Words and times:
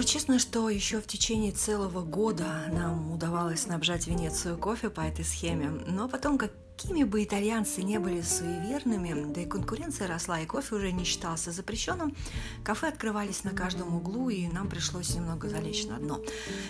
Скажу 0.00 0.12
честно, 0.14 0.38
что 0.38 0.70
еще 0.70 0.98
в 1.02 1.06
течение 1.06 1.52
целого 1.52 2.00
года 2.00 2.46
нам 2.72 3.12
удавалось 3.12 3.64
снабжать 3.64 4.06
Венецию 4.06 4.56
кофе 4.56 4.88
по 4.88 5.02
этой 5.02 5.26
схеме, 5.26 5.68
но 5.86 6.08
потом, 6.08 6.38
какими 6.38 7.04
бы 7.04 7.22
итальянцы 7.22 7.82
не 7.82 7.98
были 7.98 8.22
суеверными, 8.22 9.30
да 9.30 9.42
и 9.42 9.44
конкуренция 9.44 10.08
росла, 10.08 10.40
и 10.40 10.46
кофе 10.46 10.76
уже 10.76 10.90
не 10.92 11.04
считался 11.04 11.52
запрещенным, 11.52 12.16
кафе 12.64 12.88
открывались 12.88 13.44
на 13.44 13.50
каждом 13.50 13.94
углу, 13.94 14.30
и 14.30 14.48
нам 14.48 14.70
пришлось 14.70 15.14
немного 15.14 15.50
залечь 15.50 15.84
на 15.84 15.98
дно. 15.98 16.22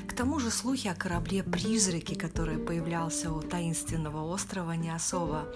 К 0.08 0.12
тому 0.12 0.40
же 0.40 0.50
слухи 0.50 0.88
о 0.88 0.96
корабле-призраке, 0.96 2.16
который 2.16 2.58
появлялся 2.58 3.32
у 3.32 3.42
таинственного 3.42 4.28
острова, 4.28 4.72
не 4.72 4.90
особо 4.90 5.46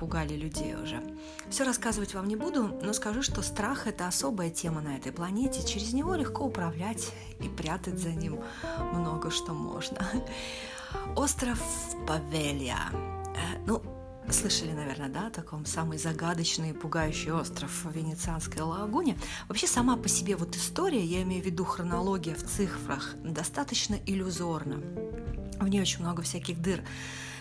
пугали 0.00 0.34
людей 0.34 0.74
уже. 0.74 1.02
Все 1.50 1.64
рассказывать 1.64 2.14
вам 2.14 2.26
не 2.26 2.34
буду, 2.34 2.68
но 2.82 2.94
скажу, 2.94 3.22
что 3.22 3.42
страх– 3.42 3.86
это 3.86 4.08
особая 4.08 4.48
тема 4.48 4.80
на 4.80 4.96
этой 4.96 5.12
планете. 5.12 5.62
Через 5.62 5.92
него 5.92 6.14
легко 6.14 6.46
управлять 6.46 7.12
и 7.38 7.48
прятать 7.48 7.98
за 7.98 8.08
ним 8.08 8.40
много 8.94 9.30
что 9.30 9.52
можно. 9.52 9.98
Остров 11.16 11.62
Павелия. 12.08 12.78
Э, 12.92 13.58
ну, 13.66 13.82
слышали, 14.30 14.72
наверное, 14.72 15.10
да, 15.10 15.26
о 15.26 15.30
таком 15.30 15.66
самый 15.66 15.98
загадочный 15.98 16.70
и 16.70 16.72
пугающий 16.72 17.32
остров 17.32 17.70
в 17.84 17.92
Венецианской 17.92 18.62
лагуне. 18.62 19.18
Вообще 19.48 19.66
сама 19.66 19.96
по 19.98 20.08
себе 20.08 20.34
вот 20.34 20.56
история, 20.56 21.04
я 21.04 21.22
имею 21.22 21.42
в 21.42 21.46
виду 21.46 21.66
хронология 21.66 22.34
в 22.34 22.42
цифрах, 22.42 23.16
достаточно 23.22 23.96
иллюзорна. 24.06 24.80
В 25.60 25.68
ней 25.68 25.82
очень 25.82 26.00
много 26.00 26.22
всяких 26.22 26.58
дыр 26.62 26.82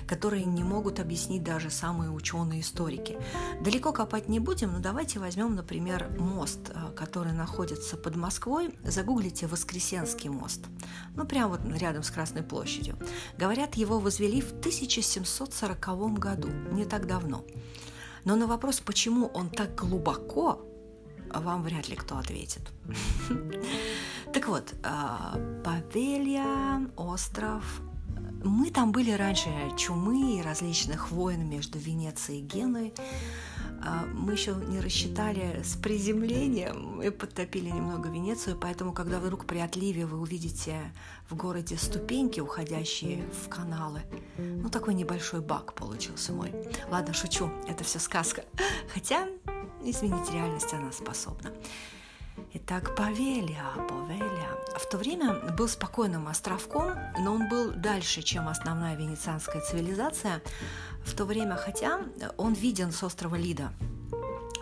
которые 0.09 0.45
не 0.45 0.63
могут 0.63 0.99
объяснить 0.99 1.43
даже 1.43 1.69
самые 1.69 2.09
ученые-историки. 2.09 3.19
Далеко 3.61 3.93
копать 3.93 4.27
не 4.27 4.39
будем, 4.39 4.73
но 4.73 4.79
давайте 4.79 5.19
возьмем, 5.19 5.53
например, 5.53 6.09
мост, 6.17 6.71
э, 6.73 6.91
который 6.95 7.31
находится 7.31 7.95
под 7.95 8.15
Москвой. 8.15 8.73
Загуглите 8.83 9.45
«Воскресенский 9.45 10.29
мост». 10.31 10.65
Ну, 11.15 11.25
прямо 11.25 11.49
вот 11.49 11.61
рядом 11.77 12.01
с 12.01 12.09
Красной 12.09 12.41
площадью. 12.41 12.97
Говорят, 13.37 13.75
его 13.75 13.99
возвели 13.99 14.41
в 14.41 14.49
1740 14.49 16.17
году, 16.17 16.49
не 16.71 16.85
так 16.85 17.05
давно. 17.05 17.45
Но 18.25 18.35
на 18.35 18.47
вопрос, 18.47 18.79
почему 18.79 19.27
он 19.27 19.51
так 19.51 19.75
глубоко, 19.75 20.65
вам 21.31 21.61
вряд 21.61 21.87
ли 21.87 21.95
кто 21.95 22.17
ответит. 22.17 22.63
Так 24.31 24.47
вот, 24.47 24.73
э, 24.83 25.61
Павелья, 25.63 26.87
остров, 26.95 27.81
мы 28.43 28.69
там 28.69 28.91
были 28.91 29.11
раньше 29.11 29.49
чумы 29.77 30.37
и 30.37 30.41
различных 30.41 31.11
войн 31.11 31.47
между 31.47 31.77
Венецией 31.77 32.39
и 32.39 32.43
Геной. 32.43 32.93
А, 33.81 34.05
мы 34.13 34.33
еще 34.33 34.55
не 34.55 34.81
рассчитали 34.81 35.61
с 35.63 35.75
приземлением 35.75 37.01
и 37.01 37.09
подтопили 37.09 37.69
немного 37.69 38.09
Венецию, 38.09 38.57
поэтому, 38.59 38.93
когда 38.93 39.19
вдруг 39.19 39.45
при 39.45 39.59
отливе 39.59 40.05
вы 40.05 40.19
увидите 40.19 40.93
в 41.29 41.35
городе 41.35 41.77
ступеньки, 41.77 42.39
уходящие 42.39 43.25
в 43.31 43.47
каналы, 43.47 44.01
ну, 44.37 44.69
такой 44.69 44.93
небольшой 44.93 45.41
баг 45.41 45.73
получился 45.73 46.33
мой. 46.33 46.53
Ладно, 46.89 47.13
шучу, 47.13 47.49
это 47.67 47.83
все 47.83 47.99
сказка. 47.99 48.43
Хотя, 48.93 49.27
извините, 49.83 50.33
реальность 50.33 50.73
она 50.73 50.91
способна. 50.91 51.51
Итак, 52.51 52.95
Павелия, 52.95 53.65
Павелия. 53.87 54.49
В 54.75 54.89
то 54.89 54.97
время 54.97 55.35
был 55.55 55.67
спокойным 55.67 56.27
островком, 56.27 56.93
но 57.19 57.33
он 57.33 57.47
был 57.47 57.71
дальше, 57.71 58.23
чем 58.23 58.47
основная 58.47 58.95
венецианская 58.95 59.61
цивилизация. 59.61 60.41
В 61.05 61.13
то 61.13 61.25
время, 61.25 61.55
хотя 61.55 62.01
он 62.37 62.53
виден 62.53 62.91
с 62.91 63.03
острова 63.03 63.35
Лида. 63.35 63.71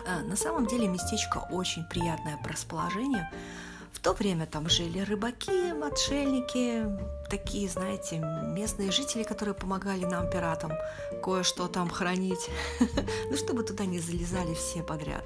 А, 0.06 0.22
на 0.22 0.36
самом 0.36 0.66
деле 0.66 0.86
местечко 0.86 1.38
очень 1.50 1.84
приятное 1.84 2.36
по 2.42 2.50
расположению– 2.50 3.26
в 3.98 4.00
то 4.00 4.12
время 4.12 4.46
там 4.46 4.68
жили 4.68 5.00
рыбаки, 5.00 5.70
отшельники, 5.82 6.84
такие, 7.28 7.68
знаете, 7.68 8.18
местные 8.18 8.90
жители, 8.90 9.22
которые 9.22 9.54
помогали 9.54 10.04
нам, 10.04 10.30
пиратам, 10.30 10.72
кое-что 11.22 11.68
там 11.68 11.88
хранить, 11.88 12.50
ну, 13.30 13.36
чтобы 13.36 13.62
туда 13.62 13.84
не 13.84 14.00
залезали 14.00 14.54
все 14.54 14.82
подряд. 14.82 15.24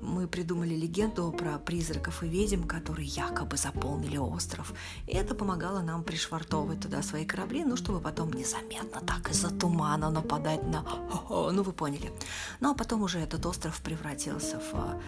Мы 0.00 0.26
придумали 0.26 0.74
легенду 0.74 1.30
про 1.30 1.58
призраков 1.58 2.24
и 2.24 2.28
ведьм, 2.28 2.64
которые 2.64 3.06
якобы 3.06 3.56
заполнили 3.56 4.16
остров, 4.16 4.72
и 5.06 5.12
это 5.12 5.34
помогало 5.34 5.80
нам 5.80 6.02
пришвартовывать 6.02 6.80
туда 6.80 7.02
свои 7.02 7.24
корабли, 7.24 7.64
ну, 7.64 7.76
чтобы 7.76 8.00
потом 8.00 8.32
незаметно 8.32 9.00
так 9.00 9.30
из-за 9.30 9.50
тумана 9.50 10.10
нападать 10.10 10.62
на... 10.64 10.84
Ну, 11.52 11.62
вы 11.62 11.72
поняли. 11.72 12.12
Ну, 12.60 12.70
а 12.70 12.74
потом 12.74 13.02
уже 13.02 13.20
этот 13.20 13.46
остров 13.46 13.80
превратился 13.80 14.58
в 14.58 14.74
а, 14.74 15.00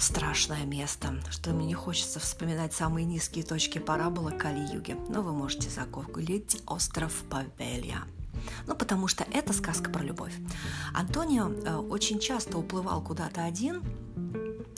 страшное 0.00 0.64
место, 0.64 1.14
что 1.30 1.50
мне 1.50 1.66
не 1.66 1.74
хочется 1.74 2.20
вспоминать 2.20 2.72
самые 2.72 3.04
низкие 3.04 3.44
точки 3.44 3.78
парабола 3.78 4.30
Кали-Юги. 4.30 4.96
Но 5.08 5.22
вы 5.22 5.32
можете 5.32 5.68
загуглить 5.68 6.62
остров 6.66 7.12
Павелья. 7.28 8.02
Ну, 8.66 8.74
потому 8.74 9.08
что 9.08 9.24
это 9.32 9.52
сказка 9.52 9.90
про 9.90 10.02
любовь. 10.02 10.34
Антонио 10.94 11.50
э, 11.50 11.76
очень 11.76 12.18
часто 12.18 12.58
уплывал 12.58 13.02
куда-то 13.02 13.44
один, 13.44 13.82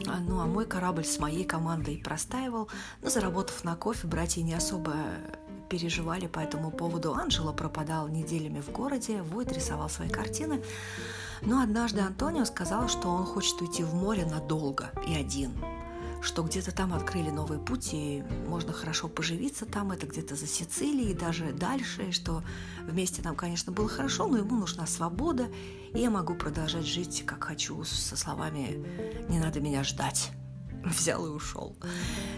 а, 0.06 0.18
ну, 0.18 0.40
а 0.40 0.46
мой 0.46 0.66
корабль 0.66 1.04
с 1.04 1.18
моей 1.18 1.44
командой 1.44 2.00
простаивал, 2.02 2.68
но 3.02 3.10
заработав 3.10 3.62
на 3.62 3.76
кофе, 3.76 4.06
братья 4.08 4.42
не 4.42 4.54
особо 4.54 4.94
переживали 5.68 6.26
по 6.26 6.40
этому 6.40 6.70
поводу. 6.70 7.14
Анжело 7.14 7.52
пропадал 7.52 8.08
неделями 8.08 8.60
в 8.60 8.70
городе, 8.70 9.22
Войт 9.22 9.52
рисовал 9.52 9.88
свои 9.88 10.08
картины. 10.08 10.62
Но 11.44 11.60
однажды 11.60 12.00
Антонио 12.00 12.44
сказал, 12.44 12.88
что 12.88 13.08
он 13.08 13.24
хочет 13.24 13.60
уйти 13.60 13.82
в 13.82 13.94
море 13.94 14.24
надолго 14.24 14.90
и 15.06 15.14
один, 15.14 15.52
что 16.22 16.42
где-то 16.44 16.72
там 16.72 16.94
открыли 16.94 17.30
новый 17.30 17.58
путь, 17.58 17.90
и 17.92 18.22
можно 18.46 18.72
хорошо 18.72 19.08
поживиться 19.08 19.66
там, 19.66 19.90
это 19.90 20.06
где-то 20.06 20.36
за 20.36 20.46
Сицилией, 20.46 21.14
даже 21.14 21.52
дальше, 21.52 22.12
что 22.12 22.44
вместе 22.82 23.22
нам, 23.22 23.34
конечно, 23.34 23.72
было 23.72 23.88
хорошо, 23.88 24.28
но 24.28 24.38
ему 24.38 24.54
нужна 24.56 24.86
свобода, 24.86 25.48
и 25.92 25.98
я 25.98 26.10
могу 26.10 26.34
продолжать 26.34 26.86
жить, 26.86 27.24
как 27.26 27.44
хочу, 27.44 27.82
со 27.84 28.16
словами 28.16 28.84
«не 29.28 29.40
надо 29.40 29.60
меня 29.60 29.82
ждать» 29.82 30.30
взял 30.84 31.26
и 31.26 31.30
ушел. 31.30 31.76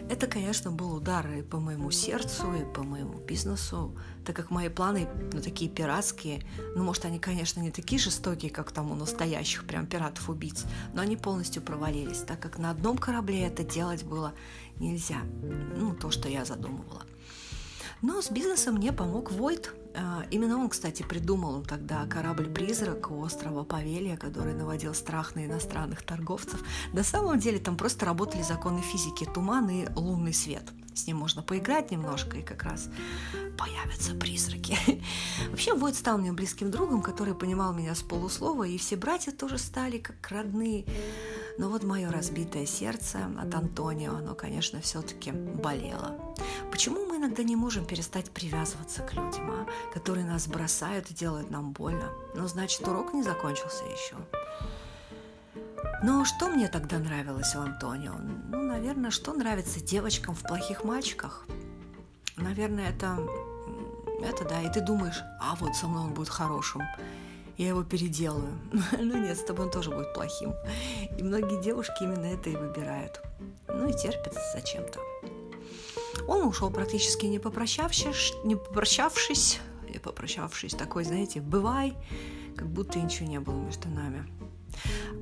Это, 0.08 0.26
конечно, 0.26 0.70
был 0.70 0.94
удар 0.94 1.26
и 1.32 1.42
по 1.42 1.58
моему 1.58 1.90
сердцу, 1.90 2.54
и 2.54 2.74
по 2.74 2.82
моему 2.82 3.18
бизнесу, 3.18 3.96
так 4.24 4.36
как 4.36 4.50
мои 4.50 4.68
планы, 4.68 5.08
ну, 5.32 5.40
такие 5.40 5.70
пиратские, 5.70 6.42
ну, 6.74 6.84
может, 6.84 7.04
они, 7.04 7.18
конечно, 7.18 7.60
не 7.60 7.70
такие 7.70 8.00
жестокие, 8.00 8.50
как 8.50 8.72
там 8.72 8.90
у 8.90 8.94
настоящих 8.94 9.66
прям 9.66 9.86
пиратов-убийц, 9.86 10.64
но 10.92 11.02
они 11.02 11.16
полностью 11.16 11.62
провалились, 11.62 12.18
так 12.18 12.40
как 12.40 12.58
на 12.58 12.70
одном 12.70 12.98
корабле 12.98 13.46
это 13.46 13.64
делать 13.64 14.04
было 14.04 14.34
нельзя, 14.78 15.22
ну, 15.76 15.94
то, 15.94 16.10
что 16.10 16.28
я 16.28 16.44
задумывала. 16.44 17.02
Но 18.02 18.20
с 18.20 18.30
бизнесом 18.30 18.74
мне 18.74 18.92
помог 18.92 19.32
Войт. 19.32 19.72
А, 19.96 20.24
именно 20.30 20.58
он, 20.58 20.68
кстати, 20.68 21.02
придумал 21.02 21.62
тогда 21.62 22.04
корабль-призрак 22.06 23.10
у 23.10 23.22
острова 23.22 23.64
Павелия, 23.64 24.16
который 24.16 24.54
наводил 24.54 24.92
страх 24.94 25.36
на 25.36 25.46
иностранных 25.46 26.02
торговцев. 26.02 26.60
На 26.92 27.04
самом 27.04 27.38
деле 27.38 27.58
там 27.58 27.76
просто 27.76 28.04
работали 28.04 28.42
законы 28.42 28.80
физики, 28.80 29.24
туман 29.24 29.68
и 29.70 29.86
лунный 29.94 30.34
свет. 30.34 30.64
С 30.94 31.06
ним 31.06 31.18
можно 31.18 31.42
поиграть 31.42 31.90
немножко, 31.90 32.38
и 32.38 32.42
как 32.42 32.62
раз 32.62 32.88
появятся 33.56 34.14
призраки. 34.14 34.78
Вообще, 35.50 35.74
Войт 35.74 35.96
стал 35.96 36.18
мне 36.18 36.32
близким 36.32 36.70
другом, 36.70 37.02
который 37.02 37.34
понимал 37.34 37.72
меня 37.72 37.94
с 37.94 38.02
полуслова, 38.02 38.64
и 38.64 38.78
все 38.78 38.96
братья 38.96 39.32
тоже 39.32 39.58
стали 39.58 39.98
как 39.98 40.28
родные. 40.28 40.84
Но 41.56 41.68
вот 41.68 41.84
мое 41.84 42.10
разбитое 42.10 42.66
сердце 42.66 43.20
от 43.40 43.54
Антонио, 43.54 44.16
оно, 44.16 44.34
конечно, 44.34 44.80
все-таки 44.80 45.30
болело. 45.30 46.34
Почему 46.70 47.06
мы 47.06 47.16
иногда 47.18 47.44
не 47.44 47.54
можем 47.54 47.84
перестать 47.84 48.30
привязываться 48.30 49.02
к 49.02 49.12
людям, 49.14 49.50
а? 49.50 49.66
которые 49.92 50.26
нас 50.26 50.48
бросают 50.48 51.10
и 51.10 51.14
делают 51.14 51.50
нам 51.50 51.72
больно? 51.72 52.10
Ну, 52.34 52.48
значит, 52.48 52.86
урок 52.88 53.14
не 53.14 53.22
закончился 53.22 53.84
еще. 53.84 54.16
Но 56.02 56.24
что 56.24 56.48
мне 56.48 56.68
тогда 56.68 56.98
нравилось 56.98 57.54
у 57.54 57.60
Антонио? 57.60 58.14
Ну, 58.48 58.62
наверное, 58.62 59.10
что 59.10 59.32
нравится 59.32 59.80
девочкам 59.80 60.34
в 60.34 60.42
плохих 60.42 60.82
мальчиках? 60.84 61.46
Наверное, 62.36 62.90
это... 62.90 63.18
Это 64.22 64.44
да, 64.44 64.62
и 64.62 64.72
ты 64.72 64.80
думаешь, 64.80 65.22
а 65.40 65.54
вот 65.56 65.76
со 65.76 65.86
мной 65.86 66.04
он 66.04 66.14
будет 66.14 66.30
хорошим 66.30 66.82
я 67.56 67.68
его 67.68 67.84
переделаю. 67.84 68.58
ну 68.98 69.18
нет, 69.18 69.38
с 69.38 69.44
тобой 69.44 69.66
он 69.66 69.70
тоже 69.70 69.90
будет 69.90 70.12
плохим. 70.14 70.54
И 71.16 71.22
многие 71.22 71.62
девушки 71.62 72.02
именно 72.02 72.26
это 72.26 72.50
и 72.50 72.56
выбирают. 72.56 73.20
Ну 73.68 73.88
и 73.88 73.92
терпят 73.92 74.34
зачем-то. 74.54 75.00
Он 76.26 76.46
ушел 76.46 76.70
практически 76.70 77.26
не 77.26 77.38
попрощавшись, 77.38 78.32
не 78.44 78.56
попрощавшись, 78.56 79.60
и 79.92 79.98
попрощавшись 79.98 80.74
такой, 80.74 81.04
знаете, 81.04 81.40
бывай, 81.40 81.94
как 82.56 82.68
будто 82.68 82.98
ничего 82.98 83.28
не 83.28 83.40
было 83.40 83.56
между 83.60 83.88
нами. 83.88 84.24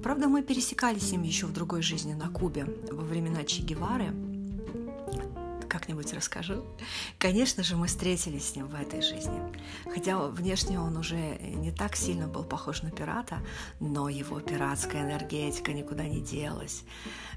Правда, 0.02 0.29
мы 0.29 0.43
пересекались 0.43 1.08
с 1.08 1.12
ним 1.12 1.23
еще 1.23 1.46
в 1.46 1.52
другой 1.52 1.82
жизни 1.82 2.14
на 2.14 2.29
Кубе 2.29 2.67
во 2.90 3.02
времена 3.02 3.44
Че 3.44 3.62
Гевары. 3.62 4.12
Как-нибудь 5.72 6.12
расскажу. 6.12 6.64
Конечно 7.19 7.62
же, 7.62 7.76
мы 7.76 7.86
встретились 7.86 8.50
с 8.50 8.56
ним 8.56 8.66
в 8.66 8.74
этой 8.74 9.00
жизни. 9.00 9.40
Хотя 9.84 10.19
внешне 10.28 10.78
он 10.78 10.98
уже 10.98 11.38
не 11.38 11.72
так 11.72 11.96
сильно 11.96 12.28
был 12.28 12.44
похож 12.44 12.82
на 12.82 12.90
пирата, 12.90 13.38
но 13.80 14.10
его 14.10 14.38
пиратская 14.40 15.02
энергетика 15.02 15.72
никуда 15.72 16.04
не 16.04 16.20
делась. 16.20 16.84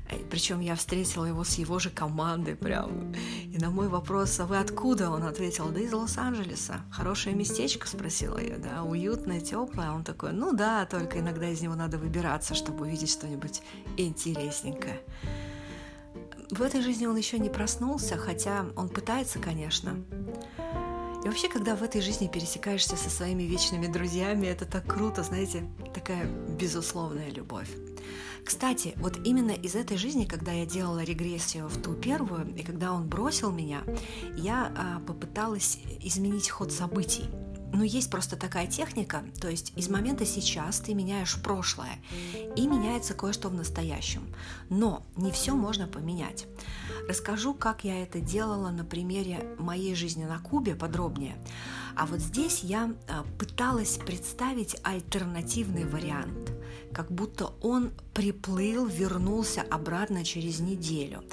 Э, 0.10 0.18
Причем 0.30 0.60
я 0.60 0.76
встретила 0.76 1.24
его 1.24 1.46
с 1.46 1.58
его 1.58 1.80
же 1.80 1.90
командой 1.90 2.56
прям. 2.58 3.14
И 3.54 3.58
на 3.58 3.70
мой 3.70 3.88
вопрос, 3.88 4.38
а 4.42 4.46
вы 4.46 4.58
откуда? 4.58 5.10
Он 5.10 5.24
ответил, 5.24 5.70
да 5.70 5.80
из 5.80 5.94
Лос-Анджелеса. 5.94 6.82
Хорошее 6.92 7.38
местечко, 7.38 7.88
спросила 7.88 8.38
я, 8.38 8.58
да, 8.58 8.84
уютное, 8.84 9.40
теплое. 9.40 9.92
Он 9.92 10.04
такой, 10.04 10.34
ну 10.34 10.52
да, 10.52 10.86
только 10.86 11.20
иногда 11.20 11.48
из 11.48 11.62
него 11.62 11.76
надо 11.76 11.98
выбираться, 11.98 12.54
чтобы 12.54 12.86
увидеть 12.86 13.12
что-нибудь 13.12 13.62
интересненькое. 13.96 15.00
В 16.58 16.62
этой 16.62 16.82
жизни 16.82 17.06
он 17.06 17.18
еще 17.18 17.38
не 17.38 17.50
проснулся, 17.50 18.16
хотя 18.16 18.66
он 18.78 18.88
пытается, 18.88 19.40
конечно. 19.40 20.06
И 21.22 21.28
вообще, 21.28 21.50
когда 21.50 21.76
в 21.76 21.84
этой 21.84 22.00
жизни 22.00 22.30
пересекаешься 22.30 22.96
со 22.96 23.10
своими 23.10 23.44
вечными 23.44 23.88
друзьями, 23.88 24.48
это 24.48 24.66
так 24.66 24.88
круто, 24.88 25.22
знаете, 25.22 25.68
такая 25.94 26.26
безусловная 26.26 27.30
любовь. 27.30 27.68
Кстати, 28.46 28.94
вот 28.98 29.18
именно 29.26 29.52
из 29.52 29.76
этой 29.76 29.98
жизни, 29.98 30.24
когда 30.24 30.54
я 30.54 30.66
делала 30.66 31.04
регрессию 31.04 31.68
в 31.68 31.82
ту 31.82 31.94
первую, 31.94 32.56
и 32.56 32.64
когда 32.64 32.94
он 32.94 33.06
бросил 33.06 33.52
меня, 33.52 33.82
я 34.38 34.72
а, 34.78 35.02
попыталась 35.02 35.80
изменить 36.00 36.50
ход 36.50 36.72
событий. 36.72 37.26
Но 37.74 37.84
есть 37.84 38.10
просто 38.10 38.36
такая 38.36 38.68
техника, 38.68 39.24
то 39.42 39.50
есть 39.50 39.74
из 39.76 39.90
момента 39.90 40.26
сейчас 40.26 40.80
ты 40.80 40.94
меняешь 40.94 41.42
прошлое, 41.42 42.00
и 42.56 42.68
меняется 42.68 43.14
кое-что 43.14 43.50
в 43.50 43.54
настоящем. 43.54 44.34
Но 44.70 45.04
не 45.18 45.32
все 45.32 45.56
можно 45.56 45.88
поменять. 45.88 46.48
Расскажу, 47.08 47.54
как 47.54 47.84
я 47.84 48.02
это 48.02 48.20
делала 48.20 48.70
на 48.70 48.86
примере 48.86 49.56
моей 49.60 49.94
жизни 49.96 50.26
на 50.26 50.40
Кубе 50.40 50.76
подробнее. 50.76 51.38
А 51.96 52.06
вот 52.06 52.20
здесь 52.20 52.62
я 52.64 52.94
а, 53.08 53.24
пыталась 53.40 53.98
представить 53.98 54.78
альтернативный 54.84 55.86
вариант, 55.86 56.52
как 56.94 57.12
будто 57.12 57.54
он 57.62 57.92
приплыл, 58.14 58.86
вернулся 58.86 59.62
обратно 59.62 60.26
через 60.26 60.60
неделю 60.60 61.24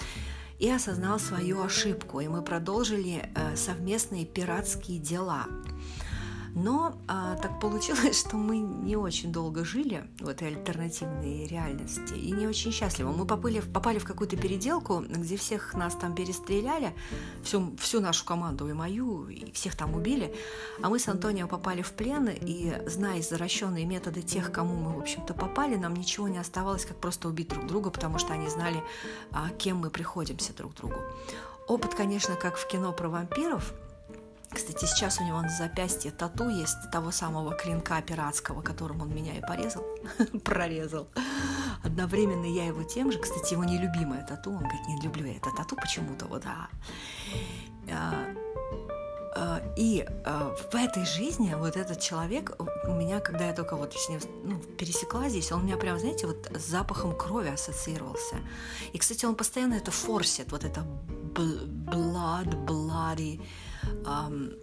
и 0.63 0.71
осознал 0.71 1.19
свою 1.19 1.61
ошибку, 1.61 2.21
и 2.21 2.29
мы 2.29 2.41
продолжили 2.43 3.29
э, 3.35 3.57
совместные 3.57 4.25
пиратские 4.25 5.01
дела. 5.01 5.47
Но 6.55 6.95
а, 7.09 7.37
так 7.37 7.61
получилось, 7.61 8.21
что 8.27 8.37
мы 8.37 8.59
не 8.59 8.97
очень 8.97 9.33
долго 9.33 9.65
жили 9.65 10.05
в 10.21 10.29
этой 10.29 10.49
альтернативной 10.49 11.47
реальности 11.47 12.15
и 12.15 12.31
не 12.33 12.47
очень 12.47 12.73
счастливы. 12.73 13.13
Мы 13.13 13.25
попали, 13.25 13.61
попали 13.61 13.99
в 13.99 14.05
какую-то 14.05 14.37
переделку, 14.37 15.01
где 15.01 15.37
всех 15.37 15.75
нас 15.75 15.95
там 15.95 16.15
перестреляли, 16.15 16.95
всю, 17.43 17.75
всю 17.79 18.01
нашу 18.01 18.25
команду 18.25 18.69
и 18.69 18.73
мою, 18.75 19.29
и 19.29 19.51
всех 19.53 19.77
там 19.77 19.95
убили, 19.95 20.35
а 20.83 20.91
мы 20.91 20.99
с 20.99 21.09
Антонио 21.09 21.49
попали 21.49 21.81
в 21.83 21.93
плен, 21.93 22.29
и 22.29 22.75
зная 22.87 23.21
извращенные 23.21 23.87
методы 23.87 24.21
тех, 24.23 24.53
кому 24.53 24.75
мы, 24.75 24.97
в 24.97 25.01
общем-то, 25.01 25.33
попали, 25.35 25.77
нам 25.77 25.95
ничего 25.95 26.29
не 26.29 26.39
оставалось, 26.39 26.85
как 26.85 26.99
просто 26.99 27.29
убить 27.29 27.49
друг 27.49 27.67
друга, 27.67 27.91
потому 27.91 28.19
что 28.19 28.35
они 28.35 28.49
знали, 28.49 28.83
а, 29.31 29.49
кем 29.51 29.79
мы 29.79 29.91
приходимся 29.91 30.53
друг 30.55 30.75
другу. 30.75 30.97
Опыт, 31.67 31.95
конечно, 31.95 32.35
как 32.35 32.57
в 32.57 32.67
кино 32.67 32.93
про 32.93 33.09
вампиров– 33.09 33.73
кстати, 34.55 34.85
сейчас 34.85 35.19
у 35.21 35.25
него 35.25 35.41
на 35.41 35.49
запястье 35.49 36.11
тату 36.11 36.49
есть 36.49 36.91
того 36.91 37.11
самого 37.11 37.55
клинка 37.55 38.01
пиратского, 38.03 38.63
которым 38.63 39.03
он 39.03 39.15
меня 39.15 39.35
и 39.35 39.41
порезал, 39.41 39.85
прорезал. 40.45 41.09
Одновременно 41.83 42.47
я 42.47 42.67
его 42.67 42.83
тем 42.83 43.11
же, 43.11 43.19
кстати, 43.19 43.55
его 43.55 43.65
нелюбимое 43.65 44.25
тату, 44.27 44.51
он 44.51 44.59
говорит, 44.59 44.87
не 44.89 45.01
люблю 45.01 45.27
я 45.27 45.37
это 45.37 45.51
тату 45.51 45.77
почему-то, 45.77 46.27
вот, 46.27 46.43
да. 46.43 46.69
И 49.77 50.07
а, 50.25 50.55
в 50.71 50.75
этой 50.75 51.05
жизни 51.05 51.55
вот 51.55 51.77
этот 51.77 52.01
человек 52.01 52.57
у 52.87 52.93
меня, 52.93 53.21
когда 53.21 53.47
я 53.47 53.53
только 53.53 53.77
вот 53.77 53.95
с 53.95 54.09
ним 54.09 54.21
ну, 54.45 54.59
пересекла 54.59 55.29
здесь, 55.29 55.51
он 55.53 55.61
у 55.61 55.65
меня 55.65 55.77
прям, 55.77 55.99
знаете, 55.99 56.27
вот 56.27 56.51
с 56.55 56.67
запахом 56.67 57.17
крови 57.17 57.49
ассоциировался. 57.49 58.37
И, 58.93 58.99
кстати, 58.99 59.25
он 59.25 59.35
постоянно 59.35 59.75
это 59.75 59.91
форсит, 59.91 60.53
вот 60.53 60.65
это 60.65 60.85
blood, 61.35 62.67
bloody, 62.67 63.41
Um, 64.05 64.57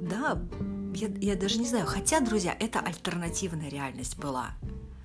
да, 0.00 0.40
я, 0.94 1.08
я 1.20 1.36
даже 1.36 1.58
не 1.58 1.66
знаю. 1.66 1.86
Хотя, 1.86 2.20
друзья, 2.20 2.56
это 2.58 2.80
альтернативная 2.80 3.68
реальность 3.68 4.16
была. 4.18 4.52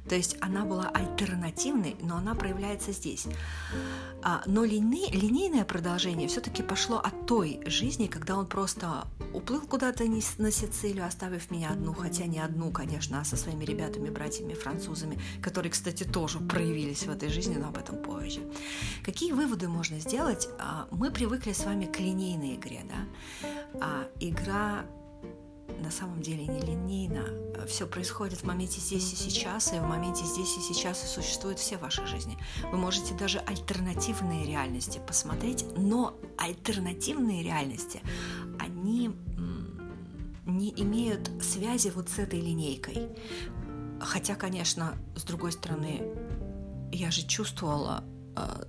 То 0.08 0.16
есть 0.16 0.38
она 0.42 0.66
была 0.66 0.90
альтернативной, 0.90 1.96
но 2.02 2.18
она 2.18 2.36
проявляется 2.36 2.92
здесь. 2.92 3.28
А, 4.22 4.44
но 4.46 4.64
линей, 4.64 5.12
линейное 5.12 5.64
продолжение 5.66 6.28
все-таки 6.28 6.62
пошло 6.62 6.98
от 6.98 7.26
той 7.26 7.62
жизни, 7.66 8.08
когда 8.08 8.36
он 8.38 8.46
просто 8.48 9.08
уплыл 9.34 9.62
куда-то 9.62 10.04
на 10.06 10.52
Сицилию, 10.52 11.06
оставив 11.06 11.52
меня 11.52 11.70
одну, 11.70 11.94
хотя 11.94 12.26
не 12.26 12.40
одну, 12.40 12.72
конечно, 12.72 13.22
а 13.22 13.26
со 13.26 13.38
своими 13.38 13.66
ребятами, 13.66 14.10
братьями, 14.10 14.54
французами, 14.54 15.20
которые, 15.42 15.72
кстати, 15.72 16.04
тоже 16.04 16.40
проявились 16.40 17.04
в 17.04 17.10
этой 17.10 17.30
жизни, 17.30 17.56
но 17.56 17.70
об 17.70 17.78
этом 17.78 17.98
позже. 17.98 18.42
Какие 19.04 19.32
выводы 19.32 19.68
можно 19.68 20.00
сделать? 20.00 20.50
А, 20.60 20.88
мы 20.92 21.12
привыкли 21.12 21.54
с 21.54 21.66
вами 21.66 21.86
к 21.86 22.00
линейной 22.00 22.56
игре, 22.56 22.82
да? 22.90 23.50
А 23.82 24.08
игра 24.20 24.86
на 25.80 25.92
самом 25.92 26.22
деле 26.22 26.46
не 26.46 26.60
линейно. 26.60 27.26
Все 27.68 27.88
происходит 27.88 28.40
в 28.40 28.44
моменте 28.46 28.80
здесь 28.80 29.14
и 29.14 29.16
сейчас, 29.16 29.74
и 29.74 29.80
в 29.80 29.84
моменте 29.84 30.26
здесь 30.26 30.58
и 30.58 30.62
сейчас 30.62 31.04
и 31.04 31.08
существуют 31.08 31.60
все 31.60 31.78
ваши 31.78 32.06
жизни. 32.06 32.38
Вы 32.72 32.78
можете 32.78 33.14
даже 33.14 33.40
альтернативные 33.40 34.46
реальности 34.46 35.02
посмотреть, 35.06 35.66
но 35.78 36.16
альтернативные 36.38 37.44
реальности, 37.44 38.02
они 38.60 39.16
не 40.46 40.72
имеют 40.72 41.32
связи 41.42 41.90
вот 41.90 42.10
с 42.10 42.20
этой 42.20 42.40
линейкой. 42.42 43.10
Хотя, 44.02 44.36
конечно, 44.36 44.98
с 45.16 45.24
другой 45.24 45.54
стороны, 45.54 46.02
я 46.92 47.10
же 47.10 47.26
чувствовала 47.26 48.04
э, 48.36 48.66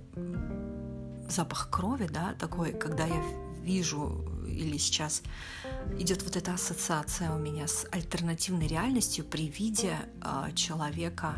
запах 1.29 1.69
крови, 1.69 2.07
да, 2.09 2.33
такой, 2.39 2.71
когда 2.71 3.05
я 3.05 3.21
вижу 3.65 4.23
или 4.47 4.77
сейчас 4.77 5.21
идет 5.99 6.23
вот 6.23 6.37
эта 6.37 6.53
ассоциация 6.53 7.31
у 7.31 7.39
меня 7.39 7.67
с 7.67 7.85
альтернативной 7.91 8.67
реальностью 8.67 9.25
при 9.25 9.47
виде 9.47 9.97
э, 10.21 10.53
человека 10.53 11.35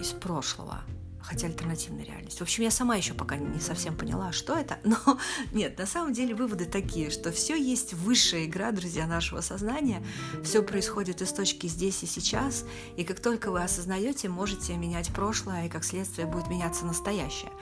из 0.00 0.08
прошлого, 0.08 0.80
хотя 1.20 1.46
альтернативная 1.46 2.04
реальность. 2.04 2.38
В 2.38 2.42
общем, 2.42 2.64
я 2.64 2.70
сама 2.70 2.96
еще 2.96 3.12
пока 3.12 3.36
не 3.36 3.60
совсем 3.60 3.96
поняла, 3.96 4.32
что 4.32 4.56
это, 4.56 4.78
но 4.84 5.18
нет, 5.52 5.78
на 5.78 5.86
самом 5.86 6.12
деле 6.12 6.34
выводы 6.34 6.64
такие, 6.64 7.10
что 7.10 7.32
все 7.32 7.54
есть 7.56 7.92
высшая 7.92 8.46
игра, 8.46 8.72
друзья, 8.72 9.06
нашего 9.06 9.40
сознания, 9.42 10.02
все 10.42 10.62
происходит 10.62 11.20
из 11.20 11.32
точки 11.32 11.66
здесь 11.66 12.02
и 12.02 12.06
сейчас, 12.06 12.64
и 12.96 13.04
как 13.04 13.20
только 13.20 13.50
вы 13.50 13.62
осознаете, 13.62 14.28
можете 14.28 14.76
менять 14.76 15.12
прошлое, 15.12 15.66
и 15.66 15.68
как 15.68 15.84
следствие 15.84 16.26
будет 16.26 16.48
меняться 16.48 16.86
настоящее. 16.86 17.52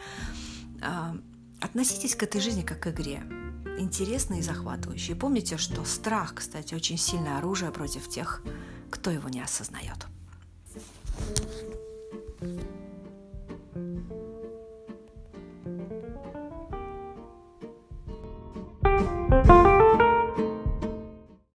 Относитесь 1.61 2.15
к 2.15 2.23
этой 2.23 2.41
жизни 2.41 2.63
как 2.63 2.81
к 2.81 2.89
игре 2.89 3.23
интересный 3.79 4.39
и 4.39 4.43
захватывающий. 4.43 5.15
помните, 5.15 5.57
что 5.57 5.85
страх, 5.85 6.35
кстати, 6.37 6.75
очень 6.75 6.99
сильное 6.99 7.39
оружие 7.39 7.71
против 7.71 8.09
тех, 8.09 8.43
кто 8.91 9.11
его 9.11 9.29
не 9.29 9.43
осознает. 9.43 10.07
thank 11.19 11.41
you 11.41 11.56